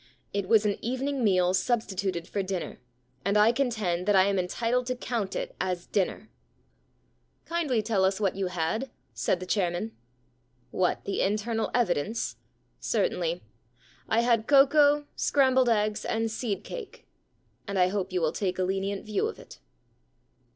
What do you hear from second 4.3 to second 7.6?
entitled to count it as dinner/ *